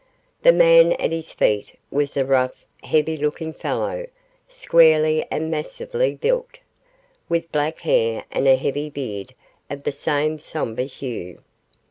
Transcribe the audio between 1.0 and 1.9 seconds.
his feet